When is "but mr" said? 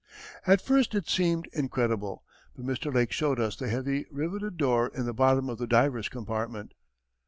2.55-2.91